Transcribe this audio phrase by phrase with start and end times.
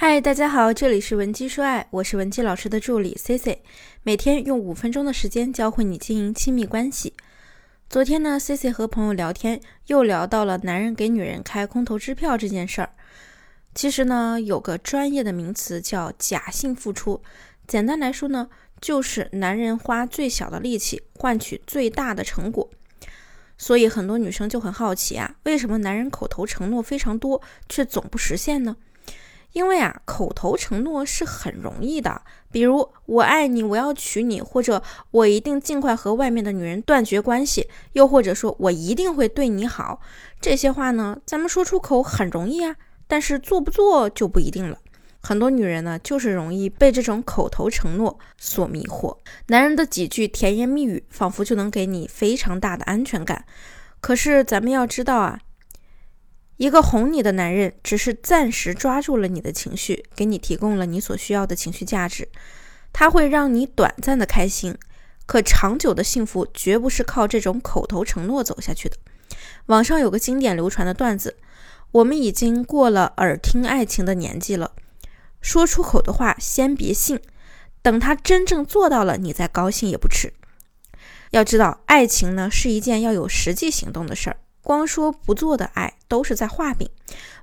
[0.00, 3.64] 嗨，大家好，这里是文姬说爱，我是文姬老师的助理 C C，
[4.04, 7.14] 每天用五分钟的时间教会你经营亲密关系。
[7.90, 12.90] 昨天呢，C C 和朋友聊天，又聊到了男人给女人开空头支票这件事儿。
[13.74, 17.20] 其实呢，有个专业的名词叫假性付出，
[17.66, 18.48] 简单来说呢，
[18.80, 22.70] 就是男人花最小的力气换取最大的成果。
[23.56, 28.76] 所以很多女生就很好奇啊，为什么男人口头承诺非常多，却总不实现呢？
[29.52, 40.00] 因为啊，口头承诺是很容易的，比如我爱你，我要娶你，或者我一定尽快和外面的女人断绝关系，又或者说我一定会对你好，
[40.40, 44.78] 这些话呢，咱们说出口很容易啊，但是做不做就不一定了。
[45.20, 49.16] 很多女人呢，就是容易被这种口头承诺所迷惑，
[49.48, 53.44] 男人的几句甜言蜜语，仿佛就能给你非常大的安全感。
[54.00, 55.40] 可是咱们要知道啊。
[56.58, 62.28] 一个哄你的男人，只是暂时抓住了你的情绪，给你提供了你所需要的情绪价值，
[62.92, 64.76] 他会让你短暂的开心，
[65.24, 68.96] 可长久的幸福绝不是靠这种口头承诺走下去的。
[69.66, 71.36] 网上有个经典流传的段子：
[71.92, 74.72] 我们已经过了耳听爱情的年纪了，
[75.40, 77.20] 说出口的话先别信，
[77.82, 80.34] 等他真正做到了，你再高兴也不迟。
[81.30, 84.38] 要知道，爱情呢是一件要有实际行动的事儿。
[84.68, 86.86] 光说不做的爱都是在画饼。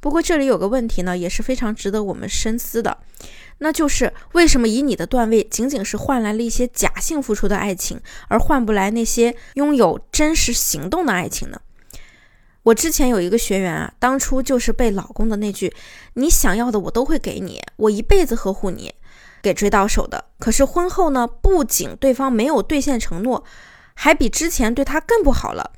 [0.00, 2.98] 不过这里有个问题呢，也是非常值得我们深思的，
[3.58, 11.60] 那就是为什么以你的段位，仅仅是换来了一些假性付出的爱情，而换不来那些拥有真实行动的爱情呢？
[12.64, 15.72] 我之前有一个学员啊，当初就是被老公的那句
[16.14, 18.92] “你想要的我都会给你，我一辈子呵护你”
[19.40, 20.24] 给追到手的。
[20.40, 23.44] 可是婚后呢，不仅对方没有兑现承诺，
[23.94, 25.70] 还比之前对他更不好了。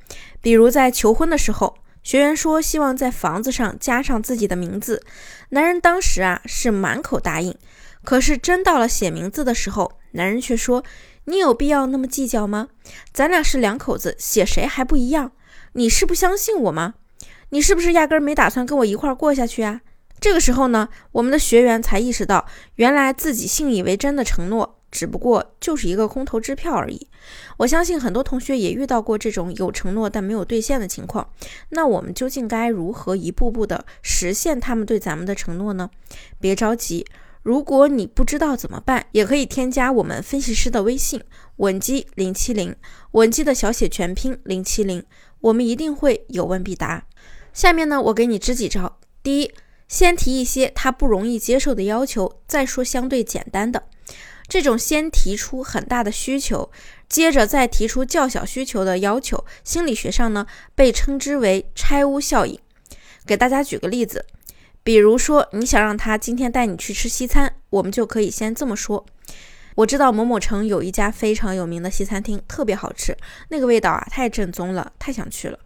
[0.45, 5.03] 比如在求婚的时候，学员说希望在房子上加上自己的名字，
[5.48, 7.56] 男人当时啊是满口答应，
[8.05, 10.84] 可是真到了写名字的时候，男人却说
[11.25, 12.69] ：“你有必要那么计较吗？
[13.11, 15.33] 咱俩是两口子，写谁还不一样？
[15.73, 16.92] 你是不相信我吗？
[17.48, 19.80] 你是不是压根没打算跟我一块过下去啊？”
[20.20, 24.79] 这个时候呢，我们的学员才意识到，原来自己信以为真的承诺。
[24.95, 27.09] 只不过就是一个空头支票而已。
[27.57, 31.29] 我相信很多同学也遇到过这种有承诺但没有兑现的情况。
[31.71, 35.91] 那我们究竟该如何一步步的实现他们对咱们的承诺呢？
[36.39, 37.05] 别着急，
[37.43, 41.21] 如果你不知道怎么办，也可以添加我们分析师的微信
[41.57, 42.77] 稳基零七零，
[43.11, 45.05] 稳基的小写全拼零七零，
[45.41, 47.05] 我们一定会有问必答。
[47.53, 49.01] 下面呢，我给你支几招。
[49.25, 49.53] 第一，
[49.89, 53.83] 先提一些他不容易接受的要求，再说相对简单的。
[54.47, 56.71] 这种先提出很大的需求，
[57.09, 62.59] 接着再提出较小需求的要求，心理学上呢被称之为拆屋效应。
[63.27, 64.27] 给大家举个例子，
[64.83, 69.05] 比如说你想让他今天带你去吃西餐，我们就可以先这么说：
[69.77, 73.17] 我知道某某城有一家非常有名的西餐厅，特别好吃，
[73.49, 75.59] 那个味道啊太正宗了，太想去了。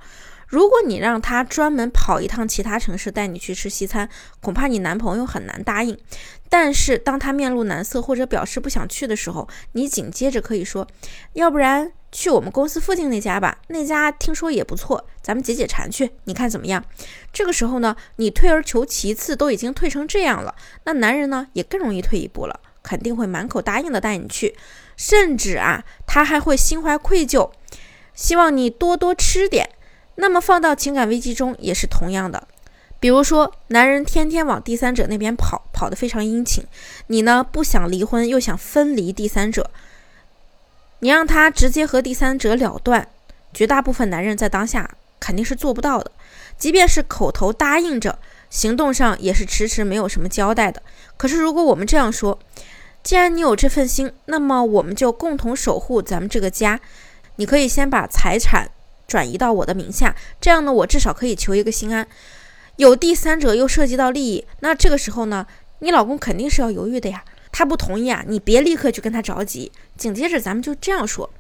[0.48, 4.09] 如果你让他专门跑一趟其他城市带你去吃西餐，
[4.41, 5.97] 恐怕你男朋友很难答应。
[6.48, 10.88] 但是当他面露难色或者表示不想去的时候，你紧接着可以说
[11.34, 16.82] ：“要不然去我们公司附近那家吧，那家听说也不错，咱们解解馋去，你看怎么样？”
[17.30, 20.54] 这个时候呢，你退而求其次，都已经退成这样了，
[20.84, 24.56] 那男人呢也更容易退一步了，肯定会满口答应的带你去，
[24.97, 27.50] 甚至啊，他还会心怀愧疚，
[28.15, 29.69] 希望你多多吃点。
[30.20, 32.48] 那么放到情感危机中也是同样的，
[32.98, 36.64] 比如说男人天天往第三者那边跑，跑得非常殷勤，
[37.06, 39.70] 你呢不想离婚又想分离第三者，
[40.98, 43.06] 你让他直接和第三者了断，
[43.54, 44.90] 绝大部分男人在当下
[45.20, 46.10] 肯定是做不到的，
[46.58, 48.18] 即便是口头答应着，
[48.50, 50.82] 行动上也是迟迟没有什么交代的。
[51.16, 52.36] 可是如果我们这样说，
[53.04, 56.80] 既然你有这份心，那么我们就共同守护咱们这个家，
[57.36, 58.72] 你可以先把财产。
[59.08, 62.06] 转移到我的名下，这样呢，我至少可以求一个心安。
[62.76, 65.46] 有第三者又涉及到利益，那这个时候呢，
[65.78, 67.24] 你老公肯定是要犹豫的呀。
[67.50, 69.72] 他不同意啊，你别立刻去跟他着急。
[69.97, 71.30] 紧接着咱们就这样说：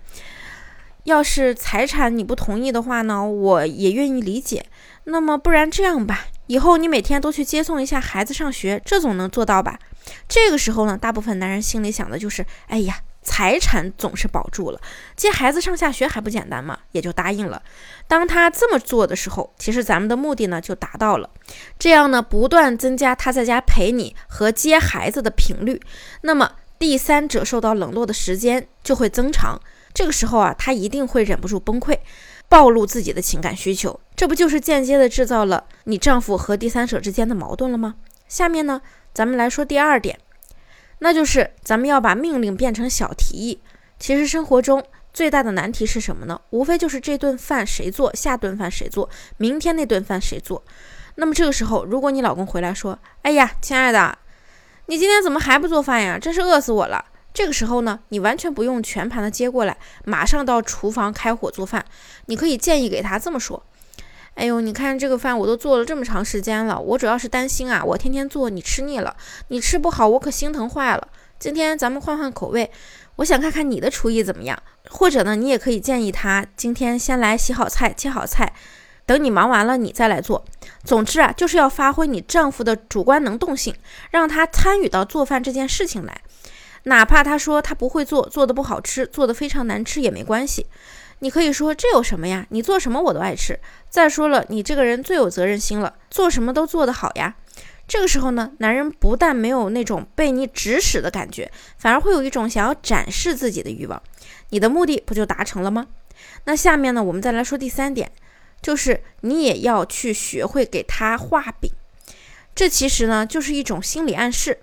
[1.04, 4.64] 要是财产你不同意的话呢，我也愿意理解。
[5.04, 9.78] 那么不然这样吧，以后你每天都去接送一下孩子上学，这总能做到吧？
[10.26, 13.02] 这个时候呢，大部分男人心里想的就是：哎呀。
[13.28, 14.80] 财产总是保住了，
[15.14, 16.78] 接孩子上下学还不简单吗？
[16.92, 17.62] 也就答应了。
[18.06, 21.28] 当他这么做的时候，其实咱们的目的呢就达到了。
[21.78, 25.78] 这样呢，不断增加他在家陪你和接孩子的频率，
[26.22, 29.60] 那么第三者受到冷落的时间就会增长。
[29.92, 31.98] 这个时候啊，他一定会忍不住崩溃，
[32.48, 34.00] 暴露自己的情感需求。
[34.16, 37.96] 这不就是间接的制造了你丈夫和第三者之间的矛盾了吗？
[38.26, 38.80] 下面呢，
[39.12, 40.18] 咱们来说第二点，
[40.98, 43.60] 那就是咱们要把命令变成小提议。
[43.98, 46.40] 其实生活中最大的难题是什么呢？
[46.50, 50.62] 无非就是这顿饭谁做，下顿饭谁做，明天那顿饭谁做。
[51.16, 54.16] 那么这个时候，如果你老公回来说：“哎呀，亲爱的，
[54.86, 56.16] 你今天怎么还不做饭呀？
[56.18, 57.04] 真是饿死我了。”
[57.34, 61.84] 这个时候呢，你完全不用全盘的接过来，马上到厨房开火做饭。
[62.26, 63.62] 你可以建议给他这么说
[64.38, 69.16] ：“哎呦，你看这个饭我都做了这么长时间了，我主要是担心啊，我天天做你吃腻了，
[69.48, 71.08] 你吃不好我可心疼坏了。
[71.40, 72.70] 今天咱们换换口味，
[73.16, 74.56] 我想看看你的厨艺怎么样。
[74.90, 78.52] 或者呢，你也可以建议他今天先来洗好菜，切好菜。”
[79.04, 80.44] 等你忙完了，你再来做。
[80.84, 83.74] 总之啊，就是要发挥你丈夫的主观能动性，
[84.12, 86.20] 让他参与到做饭这件事情来。
[86.84, 90.66] 哪怕他说他不会做，做的不好吃，做的非常难吃也没关系。
[91.20, 92.46] 你可以说这有什么呀？
[92.50, 93.58] 你做什么我都爱吃。
[93.88, 97.36] 再说了，你这个人最有责任心了，做什么都做得好呀。
[97.86, 104.02] 这个时候呢，男人不但没有那种被你指使的感觉，反而会有一种想要展示自己的欲望。
[104.50, 105.86] 你的目的不就达成了吗？
[106.44, 108.10] 那下面呢，我们再来说第三点。
[108.60, 111.70] 就是你也要去学会给他画饼，
[112.56, 114.58] 这其实呢就是一种心理暗示。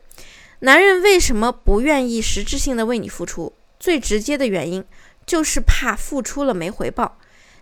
[0.60, 3.54] 男人为什么不愿意实质性的为你付出？
[3.80, 4.84] 最直接的原因
[5.25, 7.18] 就是怕付出了没回报。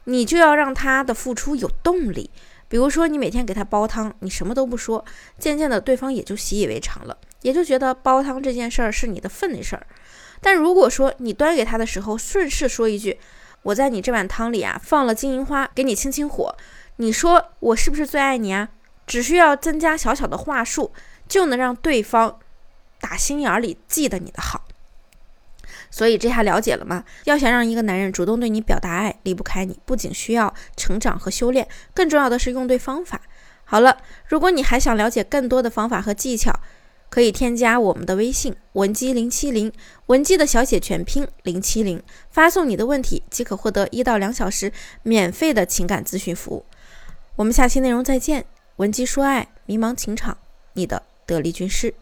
[0.06, 2.30] 你就要让他的付出有动力。
[2.68, 5.06] 比如说你每天给他煲汤，你什么都不说，
[5.38, 9.86] 渐渐的对方也就习以为常了，也就觉得煲汤这件事儿是你的分内事儿。
[10.42, 13.20] 但如果说你端给他的时候顺势说一句，
[13.62, 16.56] 我在你这碗汤里啊放了金银花，给你清清火。
[16.98, 18.70] 你说我是不是最爱你啊？
[19.06, 20.92] 只需要增加小小的话术，
[21.28, 22.40] 就能让对方
[23.00, 24.66] 打心眼里记得你的好。
[25.94, 27.04] 所以这下了解了吗？
[27.26, 33.22] 要想让一个男人主动对你表达爱，离不开你，不仅需要成长和修炼，更重要的是用对方法。
[33.64, 36.60] 好了，如果你还想了解更多的方法和技巧。
[37.10, 39.72] 可以添加我们的微信文姬零七零，
[40.08, 42.02] 文姬的小写全拼零七零，
[42.32, 44.72] 发送你的问题即可获得一到两小时
[45.04, 46.66] 免费的情感咨询服务。
[47.36, 48.46] 我们下期内容再见，
[48.78, 50.36] 文姬说爱，迷茫情场，
[50.74, 51.94] 你的得力军师。